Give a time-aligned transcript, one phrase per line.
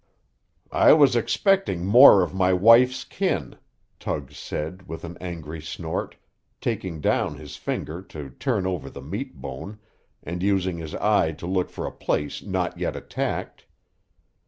[0.71, 3.59] "I was expecting more of my wife's kin,"
[3.99, 6.15] Tug said, with an angry snort,
[6.59, 9.77] taking down his finger to turn over the meat bone,
[10.23, 13.65] and using his eye to look for a place not yet attacked.